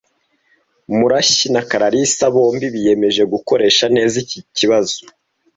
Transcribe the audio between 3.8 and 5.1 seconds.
neza iki kibazo.